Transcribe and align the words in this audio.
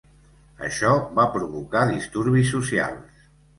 Això 0.67 0.93
va 1.19 1.27
provocar 1.35 1.85
disturbis 1.93 2.53
socials. 2.57 3.25